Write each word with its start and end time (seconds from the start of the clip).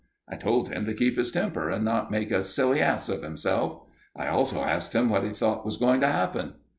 I 0.27 0.35
told 0.35 0.69
him 0.69 0.87
to 0.87 0.95
keep 0.95 1.15
his 1.15 1.31
temper 1.31 1.69
and 1.69 1.85
not 1.85 2.09
make 2.09 2.31
a 2.31 2.41
silly 2.41 2.81
ass 2.81 3.07
of 3.07 3.21
himself. 3.21 3.83
I 4.15 4.29
also 4.29 4.63
asked 4.63 4.95
him 4.95 5.09
what 5.09 5.23
he 5.23 5.29
thought 5.29 5.63
was 5.63 5.77
going 5.77 5.99
to 6.01 6.07
happen. 6.07 6.55